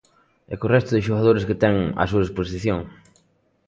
E 0.51 0.53
co 0.59 0.71
resto 0.75 0.91
de 0.93 1.05
xogadores 1.07 1.47
que 1.47 1.59
ten 1.63 1.75
á 2.01 2.03
súa 2.09 2.23
disposición. 2.25 2.79